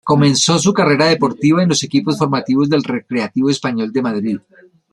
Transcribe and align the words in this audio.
Comenzó 0.03 0.57
su 0.57 0.73
carrera 0.73 1.05
deportiva 1.09 1.61
en 1.61 1.69
los 1.69 1.83
equipos 1.83 2.17
formativos 2.17 2.67
del 2.71 2.83
Recreativo 2.83 3.51
Español 3.51 3.93
de 3.93 4.01
Madrid. 4.01 4.39